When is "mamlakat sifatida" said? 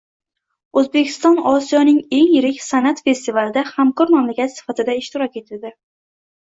4.19-4.99